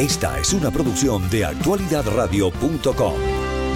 [0.00, 3.12] Esta es una producción de actualidadradio.com.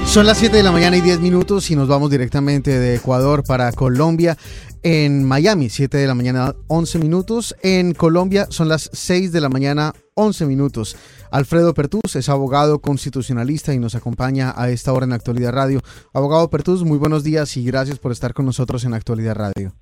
[0.06, 3.44] Son las 7 de la mañana y 10 minutos y nos vamos directamente de Ecuador
[3.44, 4.38] para Colombia.
[4.82, 7.54] En Miami, 7 de la mañana, 11 minutos.
[7.62, 10.96] En Colombia son las 6 de la mañana, 11 minutos.
[11.30, 15.82] Alfredo Pertús es abogado constitucionalista y nos acompaña a esta hora en Actualidad Radio.
[16.14, 19.74] Abogado Pertús, muy buenos días y gracias por estar con nosotros en Actualidad Radio.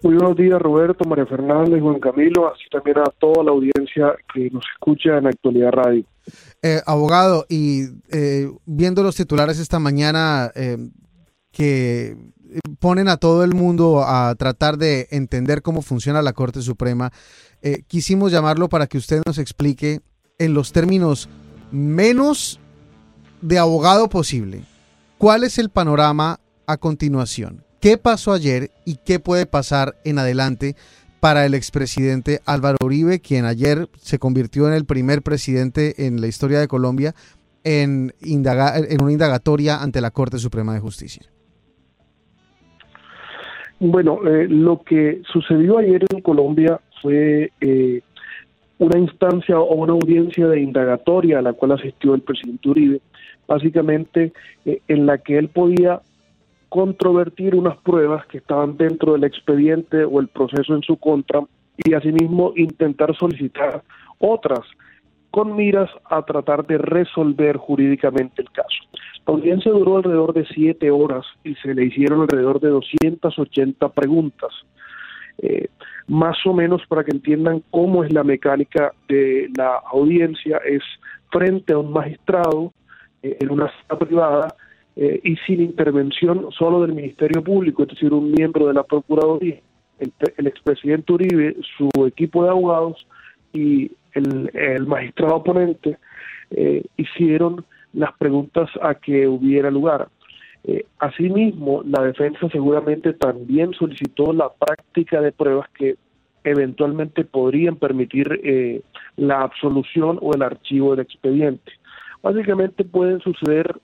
[0.00, 4.14] Muy buenos días, Roberto, María Fernanda y Juan Camilo, así también a toda la audiencia
[4.32, 6.04] que nos escucha en Actualidad Radio.
[6.62, 10.76] Eh, abogado, y eh, viendo los titulares esta mañana eh,
[11.50, 12.16] que
[12.78, 17.10] ponen a todo el mundo a tratar de entender cómo funciona la Corte Suprema,
[17.88, 20.00] quisimos llamarlo para que usted nos explique
[20.38, 21.28] en los términos
[21.72, 22.60] menos
[23.42, 24.62] de abogado posible,
[25.18, 26.38] cuál es el panorama
[26.68, 30.74] a continuación qué pasó ayer y qué puede pasar en adelante
[31.20, 36.28] para el expresidente Álvaro Uribe, quien ayer se convirtió en el primer presidente en la
[36.28, 37.14] historia de Colombia
[37.64, 41.26] en, en una indagatoria ante la Corte Suprema de Justicia.
[43.80, 48.00] Bueno, eh, lo que sucedió ayer en Colombia fue eh,
[48.78, 53.00] una instancia o una audiencia de indagatoria a la cual asistió el presidente Uribe,
[53.46, 54.32] básicamente
[54.64, 56.00] eh, en la que él podía
[56.68, 61.40] controvertir unas pruebas que estaban dentro del expediente o el proceso en su contra
[61.76, 63.82] y asimismo intentar solicitar
[64.18, 64.60] otras
[65.30, 68.78] con miras a tratar de resolver jurídicamente el caso.
[69.26, 74.50] La audiencia duró alrededor de siete horas y se le hicieron alrededor de 280 preguntas.
[75.40, 75.68] Eh,
[76.08, 80.82] más o menos para que entiendan cómo es la mecánica de la audiencia, es
[81.30, 82.72] frente a un magistrado
[83.22, 84.54] eh, en una sala privada
[85.00, 89.60] eh, y sin intervención solo del Ministerio Público, es decir, un miembro de la Procuraduría,
[90.00, 93.06] el, expresidente Uribe, su equipo de abogados
[93.52, 95.98] y el, magistrado oponente
[96.50, 100.08] eh, hicieron las preguntas a que hubiera lugar.
[100.64, 105.94] Eh, asimismo, la defensa seguramente también solicitó la práctica de pruebas que
[106.42, 108.82] eventualmente podrían permitir
[109.16, 111.70] la absolución o el archivo del expediente.
[112.20, 113.76] Básicamente pueden suceder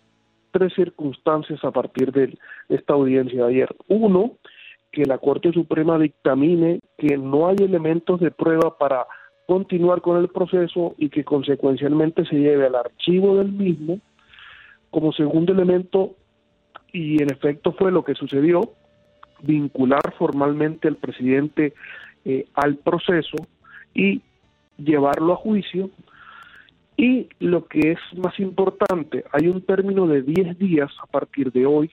[0.55, 2.39] tres circunstancias a partir de
[2.69, 3.77] esta audiencia de ayer.
[3.89, 4.35] Uno,
[4.93, 9.05] que la Corte Suprema dictamine que no hay elementos de prueba para
[9.49, 13.99] continuar con el proceso y que consecuencialmente se lleve al archivo del mismo.
[14.91, 16.15] Como segundo elemento,
[16.93, 18.61] y en efecto fue lo que sucedió,
[19.43, 21.75] vincular formalmente al presidente
[22.25, 23.37] eh, al proceso
[23.93, 24.23] y
[24.79, 25.91] llevarlo a juicio
[26.97, 31.67] y lo que es más importante, hay un término de 10 días a partir de
[31.67, 31.91] hoy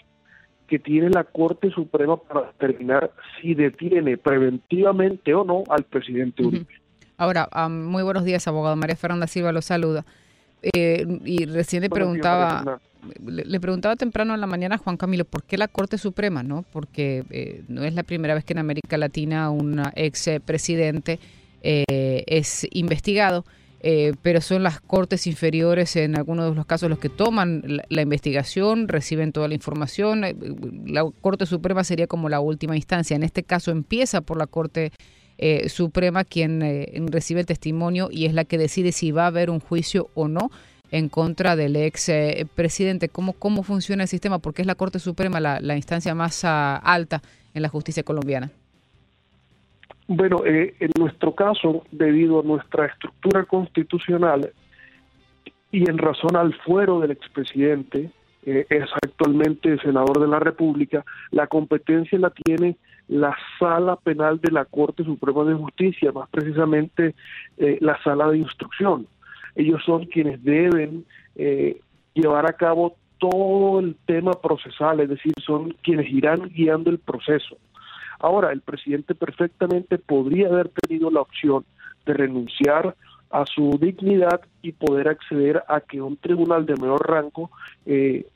[0.68, 6.68] que tiene la Corte Suprema para determinar si detiene preventivamente o no al presidente Uribe.
[7.18, 8.76] Ahora, muy buenos días, abogado.
[8.76, 10.06] María Fernanda Silva lo saluda.
[10.62, 12.80] Eh, y recién le preguntaba,
[13.26, 16.42] le, preguntaba temprano en la mañana a Juan Camilo, ¿por qué la Corte Suprema?
[16.42, 21.20] no Porque eh, no es la primera vez que en América Latina un ex presidente
[21.64, 23.44] eh, es investigado.
[23.84, 28.02] Eh, pero son las cortes inferiores en algunos de los casos los que toman la,
[28.03, 30.24] investigación, reciben toda la información.
[30.24, 30.36] Eh,
[30.86, 33.16] la Corte Suprema sería como la última instancia.
[33.16, 34.91] En este caso empieza por la Corte
[35.40, 36.62] eh, Suprema quien
[37.12, 40.28] recibe el testimonio y es la que decide si va a haber un juicio o
[40.28, 40.52] no
[40.91, 42.12] en contra del ex
[42.53, 43.09] presidente.
[43.09, 44.38] ¿Cómo, ¿Cómo funciona el sistema?
[44.38, 47.24] Porque es la Corte Suprema la, la instancia más ah, alta
[47.56, 48.52] en la justicia colombiana.
[50.14, 54.52] Bueno, eh, en nuestro caso, debido a nuestra estructura constitucional
[55.72, 58.10] y en razón al fuero del expresidente,
[58.46, 62.76] eh, es actualmente senador de la República, la competencia la tiene
[63.08, 67.16] la sala penal de la Corte Suprema de Justicia, más precisamente
[67.58, 69.08] eh, la sala de instrucción.
[69.56, 71.06] Ellos son quienes deben
[72.14, 77.58] llevar a cabo todo el tema procesal, es decir, son quienes irán guiando el proceso.
[78.22, 81.66] Ahora, el presidente perfectamente podría haber tenido la opción
[82.06, 82.96] de renunciar
[83.32, 87.50] a su dignidad y poder acceder a que un tribunal de menor rango
[87.85, 88.28] eh,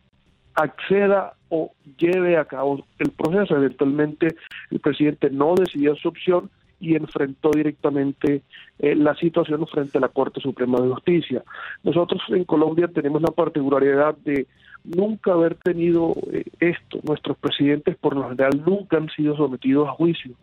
[0.56, 3.56] acceda o lleve a cabo el proceso.
[3.56, 4.36] Eventualmente
[4.72, 6.50] el presidente no decidió su opción
[6.80, 8.42] y enfrentó directamente
[8.80, 11.44] eh, la situación frente a la Corte Suprema de Justicia.
[11.84, 14.48] Nosotros en Colombia tenemos la particularidad de
[14.86, 17.00] nunca haber tenido eh, esto.
[17.04, 20.34] Nuestros presidentes por lo general nunca han sido sometidos a juicio.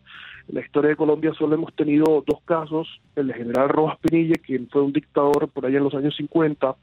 [0.48, 4.68] En la historia de Colombia solo hemos tenido dos casos, el general Rojas Pinilla, quien
[4.68, 6.74] fue un dictador por allá en los años 50,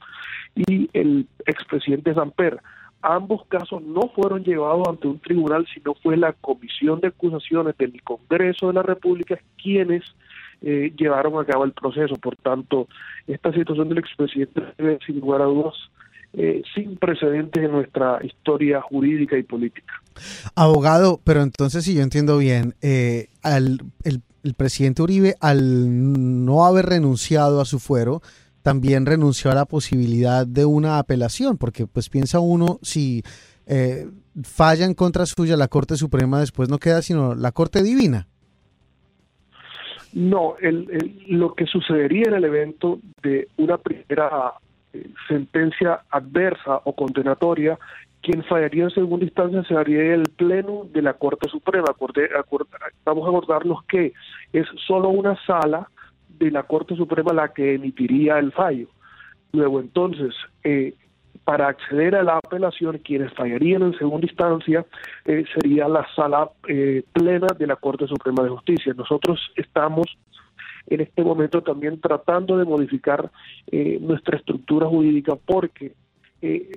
[0.54, 2.60] y el expresidente Zamper.
[3.02, 8.02] Ambos casos no fueron llevados ante un tribunal, sino fue la Comisión de Acusaciones del
[8.02, 10.04] Congreso de la República quienes
[10.62, 12.14] eh, llevaron a cabo el proceso.
[12.16, 12.88] Por tanto,
[13.26, 15.74] esta situación del expresidente debe, sin lugar a dudas,
[16.32, 19.92] eh, sin precedentes en nuestra historia jurídica y política.
[20.54, 26.64] Abogado, pero entonces, si yo entiendo bien, eh, al, el, el, presidente Uribe, al no
[26.64, 28.22] haber renunciado a su fuero,
[28.62, 33.22] también renunció a la posibilidad de una apelación, porque pues piensa uno, si
[33.66, 34.08] eh,
[34.42, 38.26] falla en contra suya la Corte Suprema, después no queda sino la Corte Divina.
[40.12, 44.54] No, el, lo que sucedería en el evento de una primera
[45.28, 47.78] sentencia adversa o condenatoria,
[48.22, 51.86] quien fallaría en segunda instancia sería el Pleno de la Corte Suprema.
[53.04, 54.12] vamos a acordarnos que
[54.52, 55.88] es solo una sala
[56.38, 58.88] de la Corte Suprema la que emitiría el fallo.
[59.52, 60.34] Luego, entonces,
[60.64, 60.94] eh,
[61.44, 64.84] para acceder a la apelación, quienes fallarían en segunda instancia
[65.24, 68.92] eh, sería la sala eh, plena de la Corte Suprema de Justicia.
[68.96, 70.06] Nosotros estamos
[70.90, 73.30] en este momento también tratando de modificar
[73.68, 75.94] eh, nuestra estructura jurídica porque
[76.42, 76.72] eh,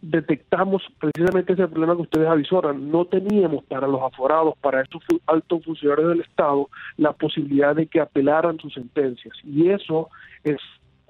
[0.00, 2.90] detectamos precisamente ese problema que ustedes avisoran.
[2.90, 8.00] No teníamos para los aforados, para estos altos funcionarios del Estado, la posibilidad de que
[8.00, 9.34] apelaran sus sentencias.
[9.44, 10.08] Y eso
[10.44, 10.58] es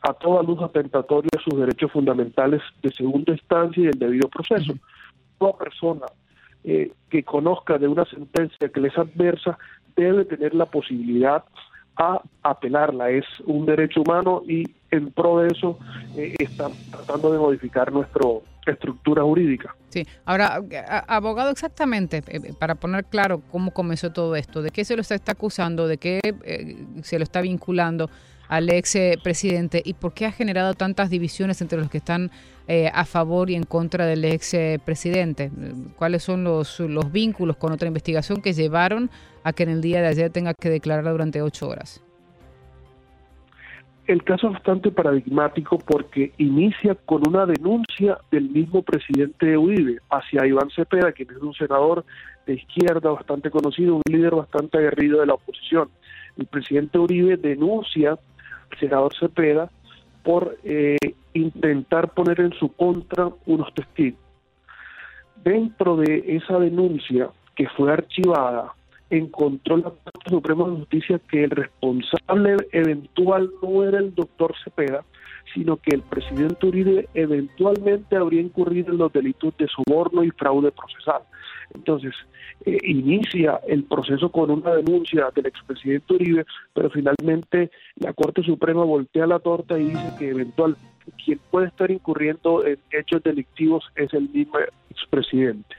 [0.03, 4.75] a toda luz atentatorio a sus derechos fundamentales de segunda instancia y el debido proceso.
[5.39, 6.07] Toda persona
[6.65, 9.59] eh, que conozca de una sentencia que les adversa
[9.97, 11.45] debe tener la posibilidad
[11.99, 13.11] a apelarla.
[13.11, 15.79] Es un derecho humano y en pro de eso
[16.17, 18.23] eh, están tratando de modificar nuestra
[18.67, 19.75] estructura jurídica.
[19.89, 20.63] Sí, ahora,
[21.09, 25.03] abogado, exactamente, eh, eh, para poner claro cómo comenzó todo esto, de qué se lo
[25.03, 26.21] está, acusando, de qué
[27.03, 28.09] se lo está vinculando
[28.49, 32.31] al ex presidente y por qué ha generado tantas divisiones entre los que están
[32.93, 34.55] a favor y en contra del ex
[34.85, 35.51] presidente.
[35.97, 39.11] ¿Cuáles son los, los vínculos con otra investigación que llevaron
[39.43, 42.03] a que en el día de ayer tenga que declarar durante ocho horas?
[44.09, 50.47] El caso es bastante paradigmático porque inicia con una denuncia del mismo presidente Uribe hacia
[50.47, 52.07] Iván Cepeda, quien es un senador
[52.47, 55.91] de izquierda bastante conocido, un líder bastante aguerrido de la oposición.
[56.39, 59.71] El presidente Uribe denuncia al senador Cepeda
[60.23, 60.97] por eh,
[61.35, 64.21] intentar poner en su contra unos testigos.
[65.43, 68.75] Dentro de esa denuncia que fue archivada
[69.11, 75.05] encontró la Corte Suprema de Justicia que el responsable eventual no era el doctor Cepeda,
[75.55, 80.73] sino que el presidente Uribe eventualmente habría incurrido en los delitos de soborno y fraude
[80.73, 81.23] procesal.
[81.75, 82.15] Entonces,
[82.65, 88.85] eh, inicia el proceso con una denuncia del expresidente Uribe, pero finalmente la Corte Suprema
[88.85, 94.13] voltea la torta y dice que eventualmente quien puede estar incurriendo en hechos delictivos es
[94.13, 94.59] el mismo
[94.91, 95.77] expresidente.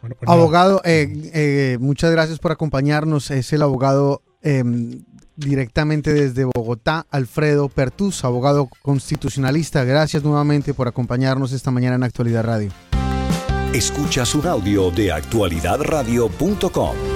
[0.00, 3.30] Pues abogado, eh, eh, muchas gracias por acompañarnos.
[3.30, 5.02] Es el abogado em,
[5.36, 9.84] directamente desde Bogotá, Alfredo Pertus, abogado constitucionalista.
[9.84, 12.70] Gracias nuevamente por acompañarnos esta mañana en Actualidad Radio.
[13.72, 17.15] Escuchas un audio de actualidadradio.com.